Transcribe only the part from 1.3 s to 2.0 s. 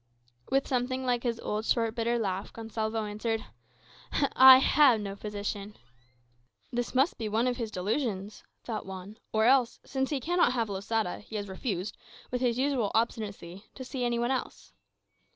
old short,